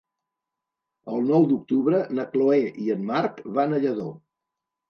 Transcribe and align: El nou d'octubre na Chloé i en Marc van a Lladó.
El 1.17 1.27
nou 1.33 1.45
d'octubre 1.51 2.01
na 2.21 2.25
Chloé 2.31 2.59
i 2.87 2.91
en 2.97 3.07
Marc 3.13 3.47
van 3.59 3.77
a 3.79 3.83
Lladó. 3.85 4.11